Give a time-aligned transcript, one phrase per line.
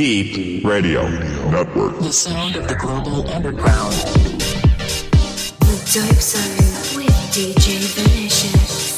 [0.00, 1.06] Deep Radio
[1.50, 1.98] Network.
[1.98, 3.92] The sound of the global underground.
[5.60, 8.89] The Dope Zone with DJ Vinicious.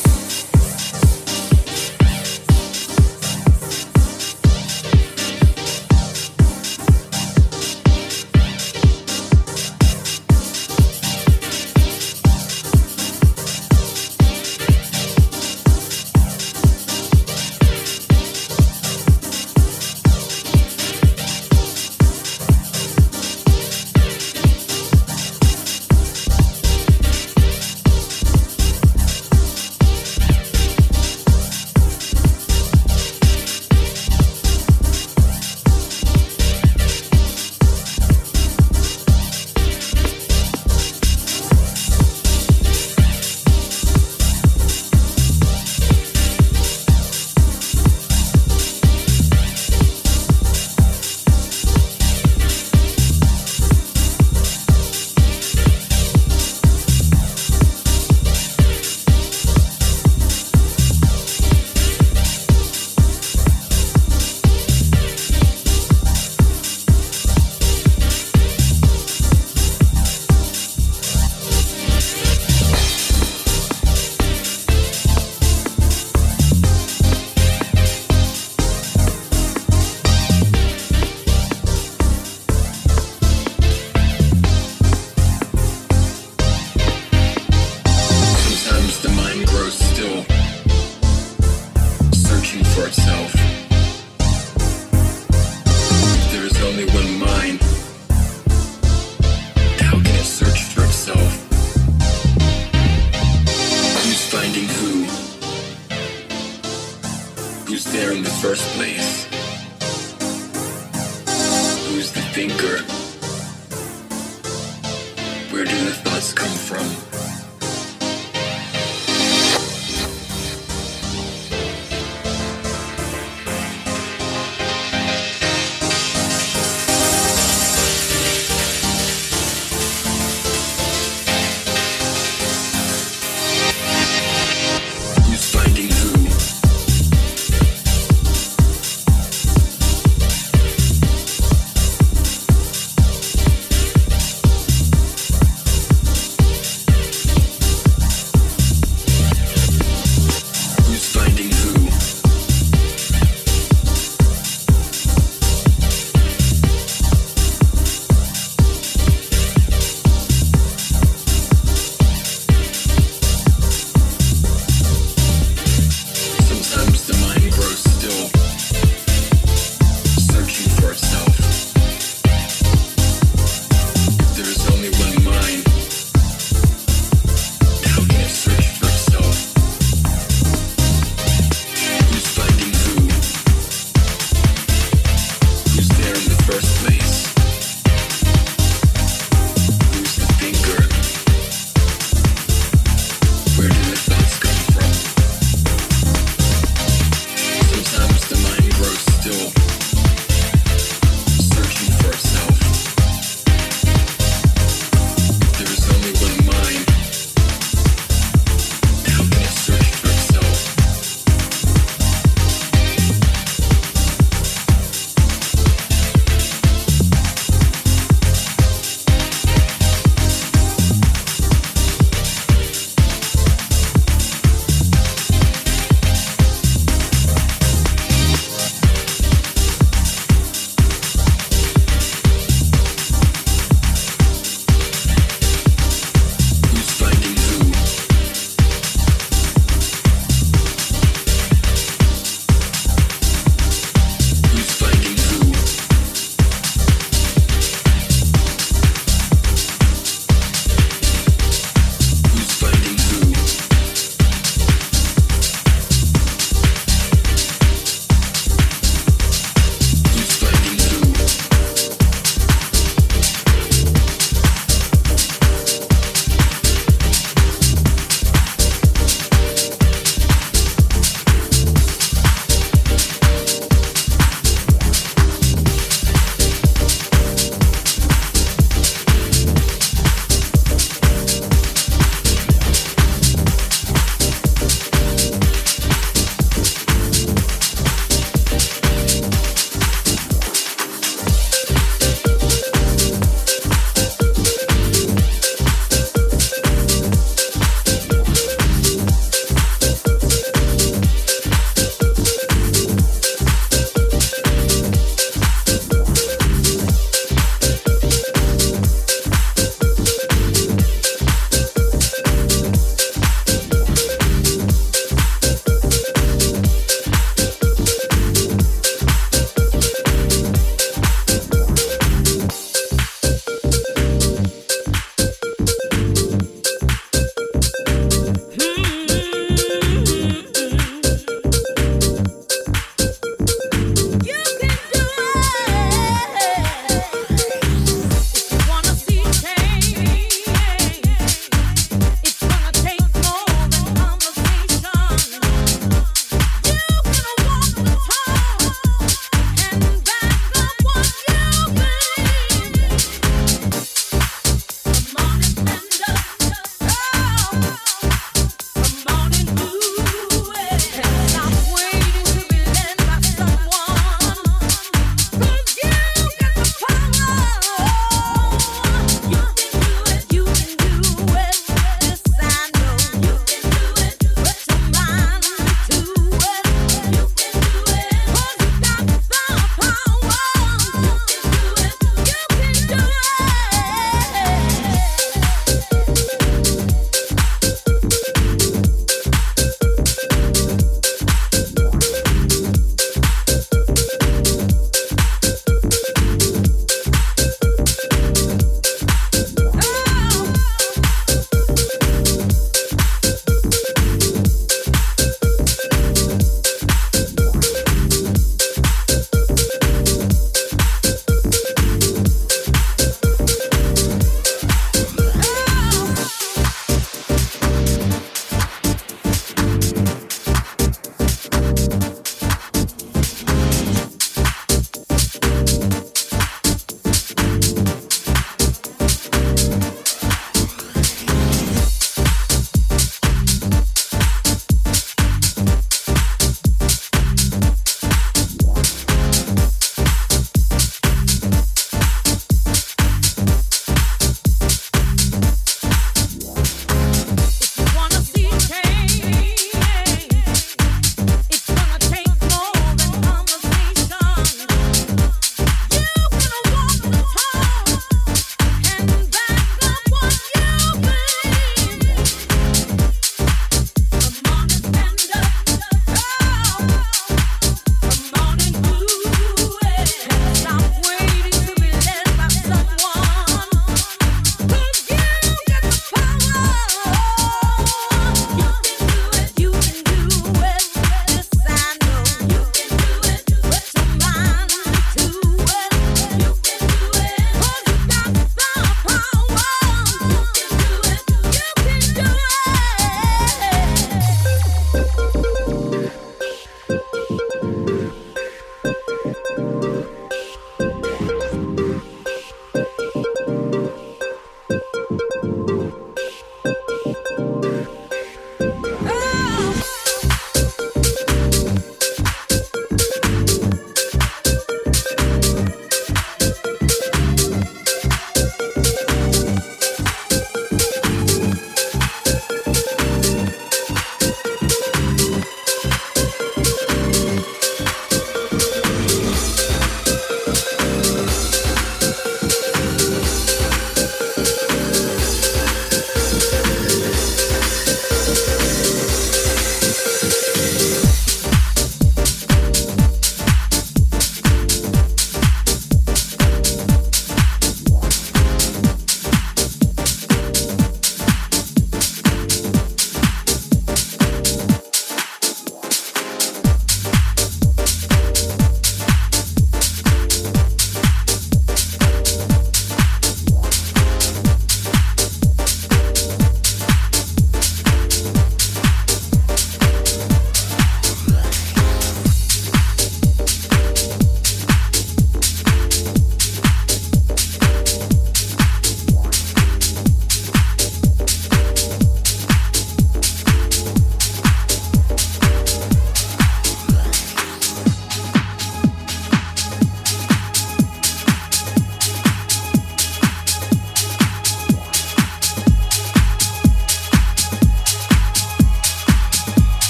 [108.43, 109.32] first place.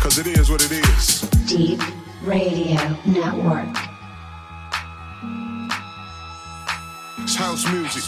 [0.00, 1.20] Cause it is what it is.
[1.46, 1.80] Deep
[2.22, 3.68] Radio Network.
[7.18, 8.04] It's house music.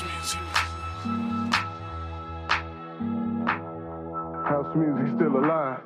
[4.46, 5.82] House music still alive.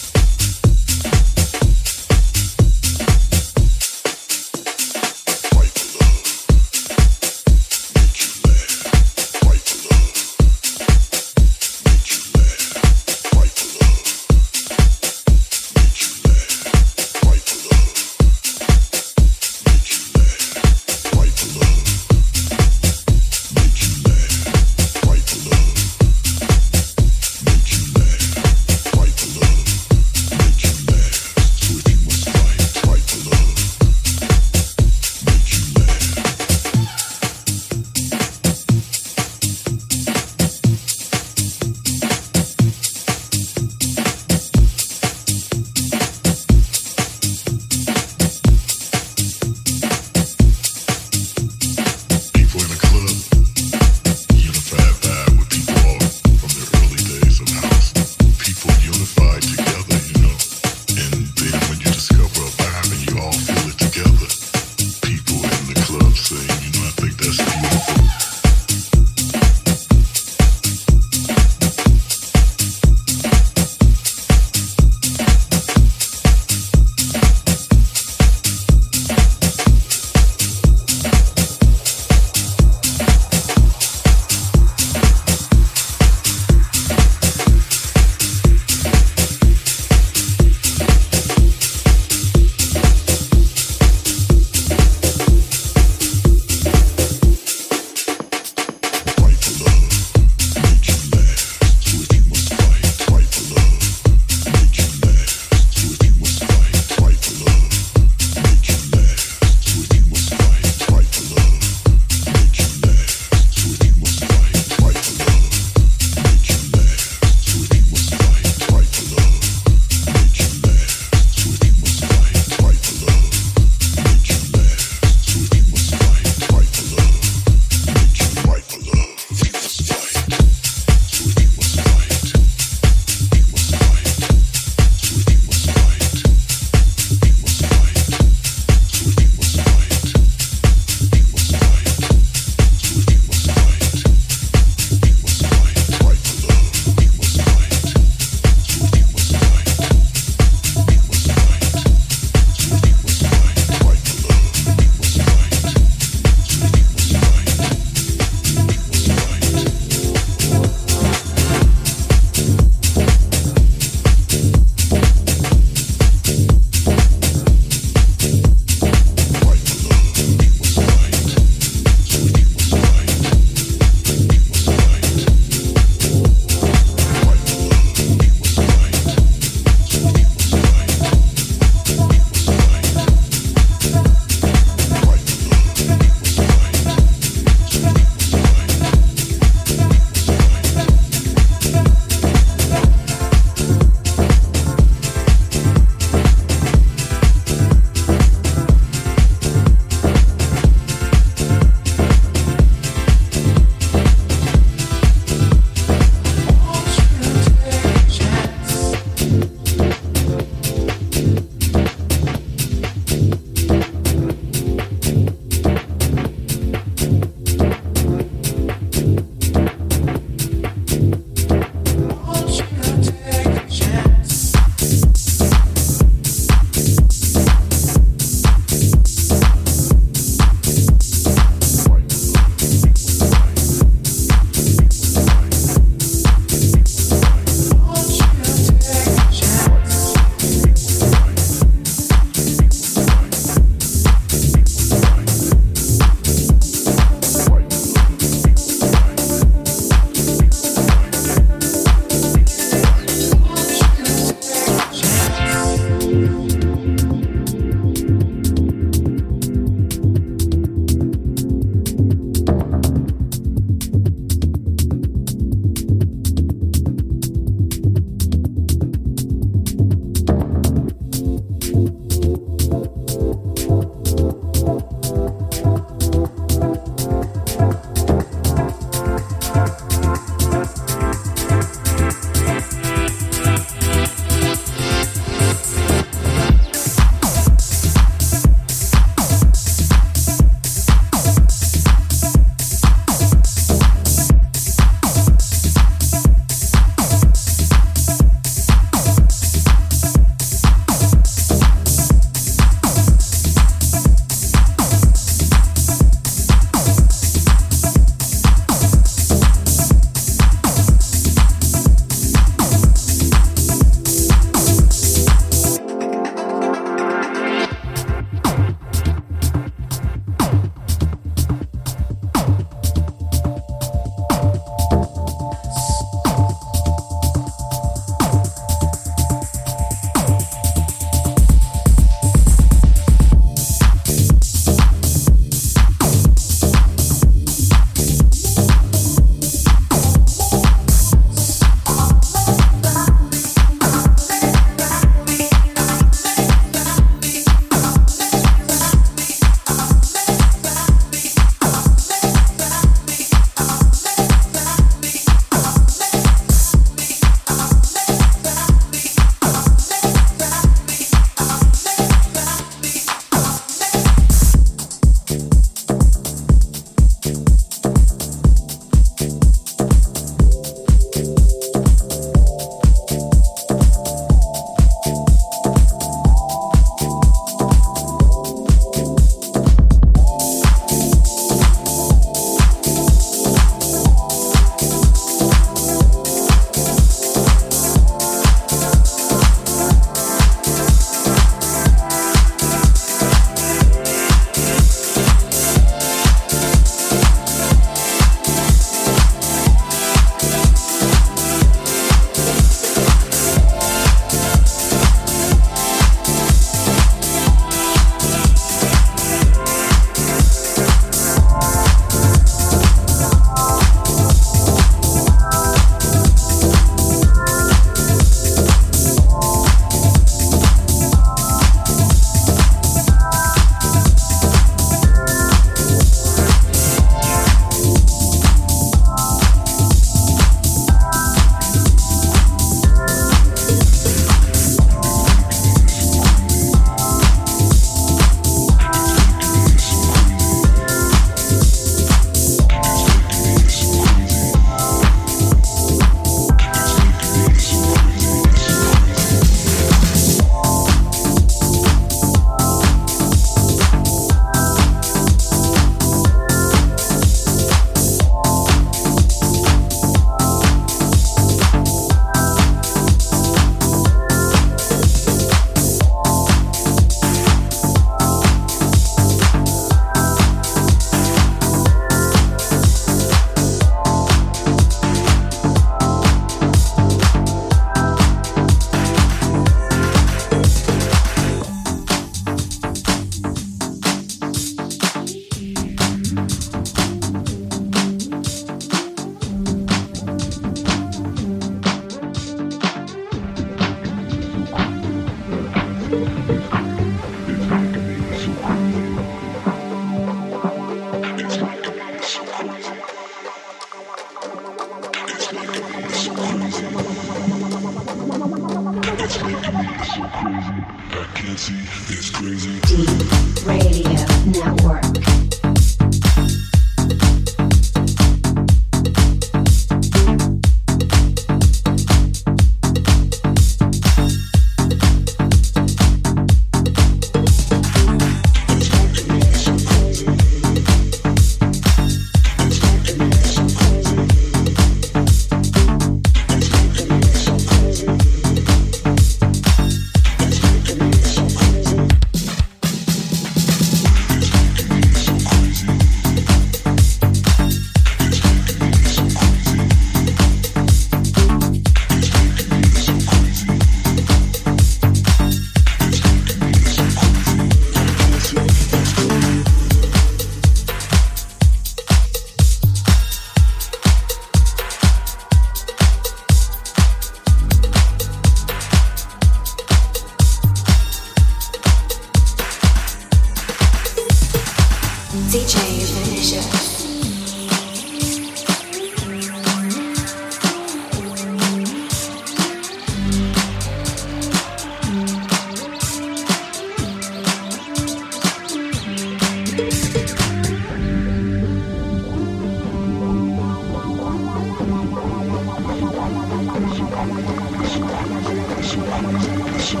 [597.36, 599.26] 我想回去我想回去
[599.70, 600.00] 我想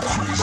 [0.00, 0.38] 回去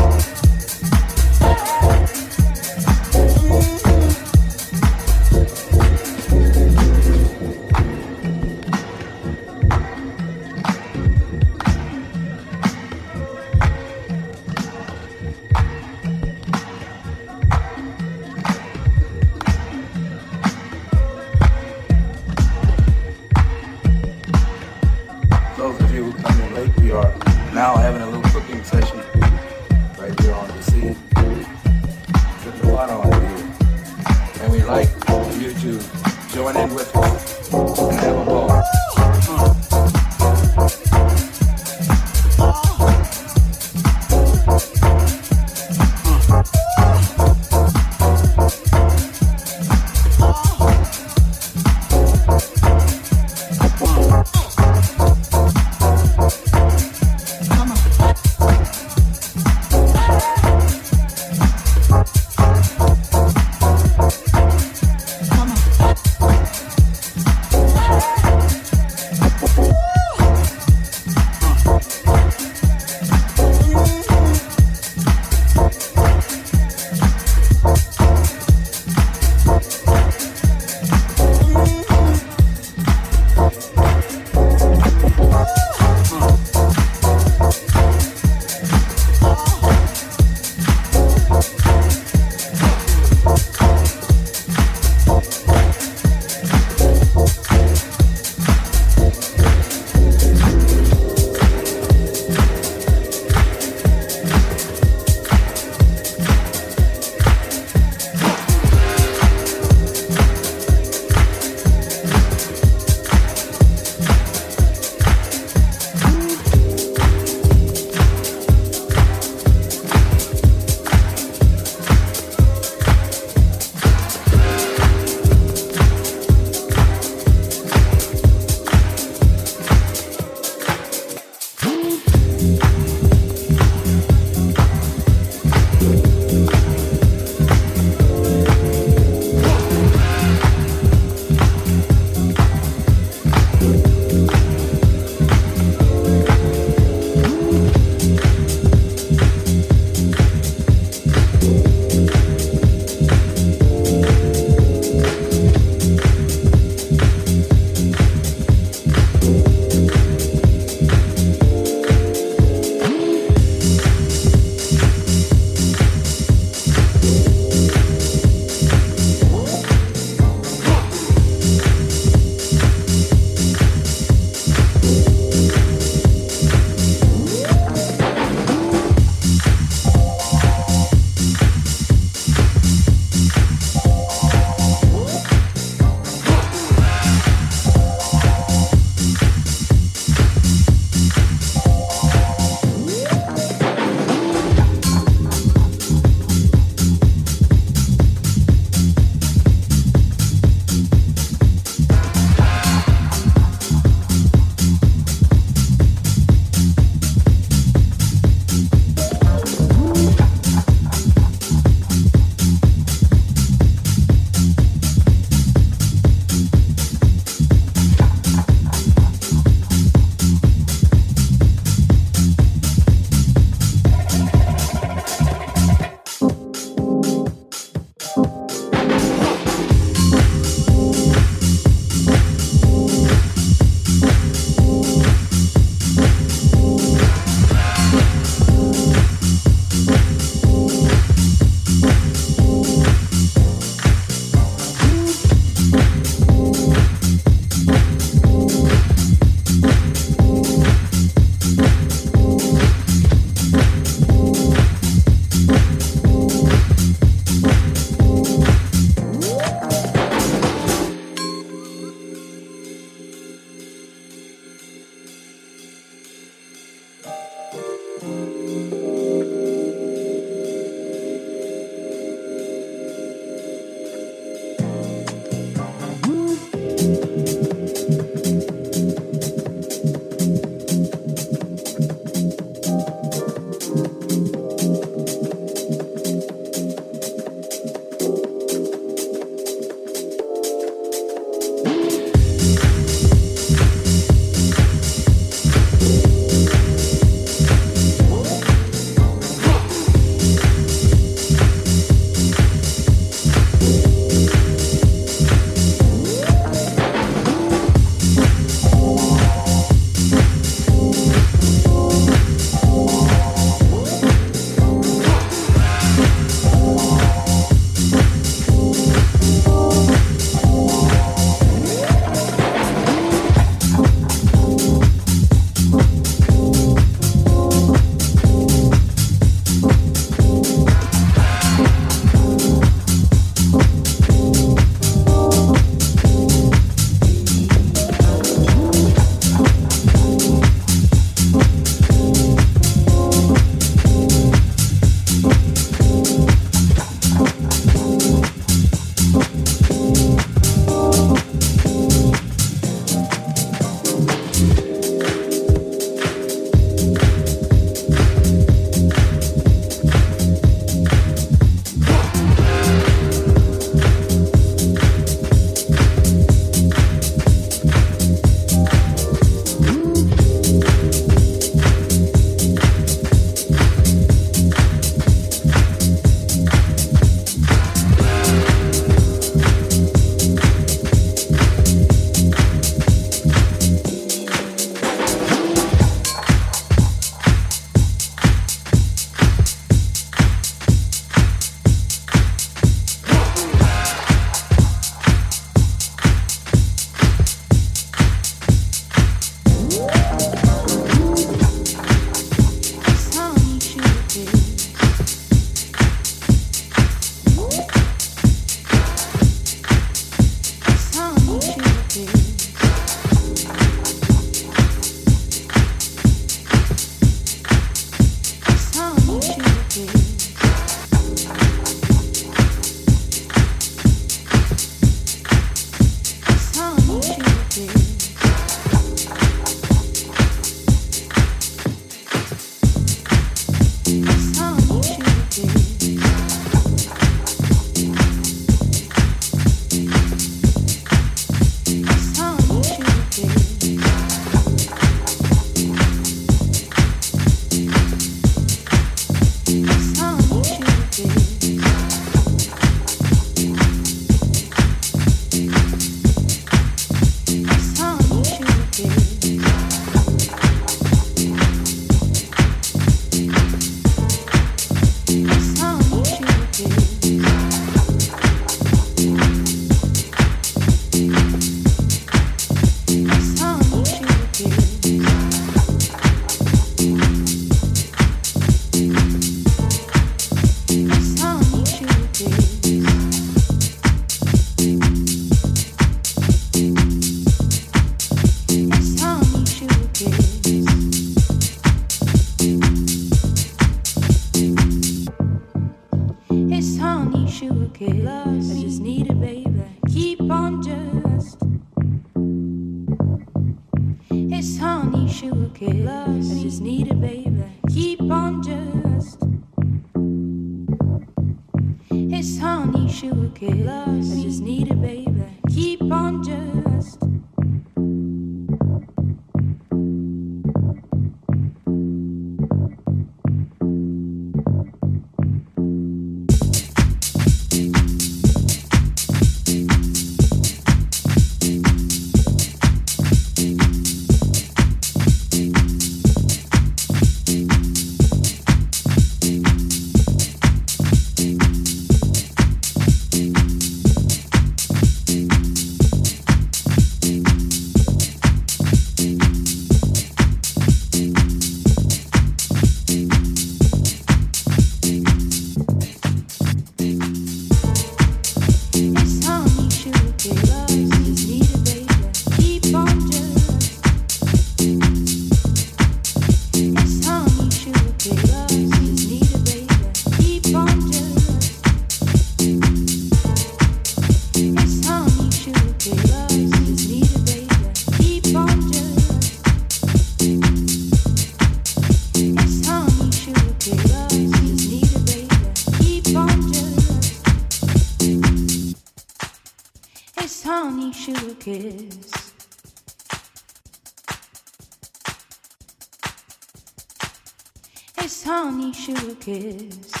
[599.21, 600.00] kiss.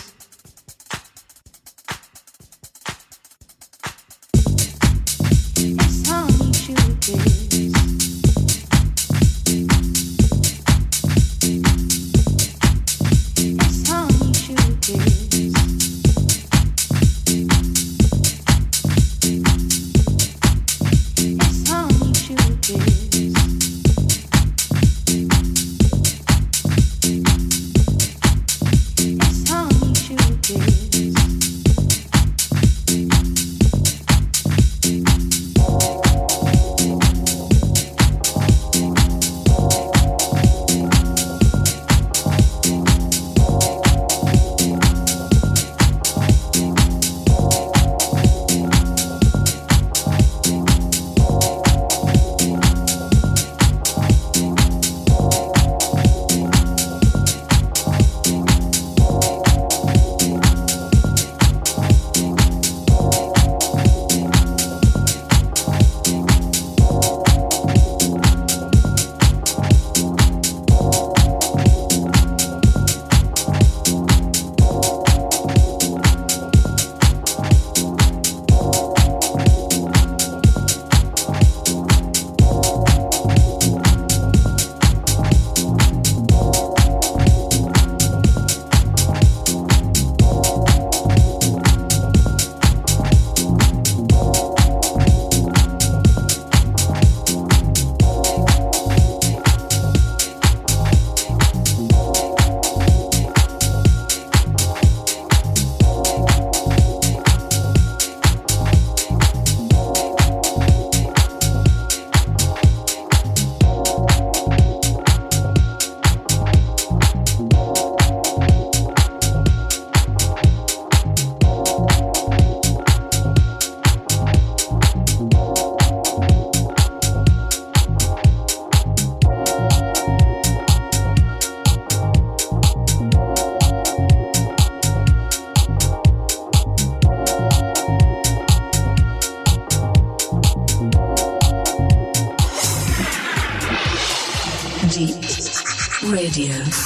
[146.31, 146.80] Radio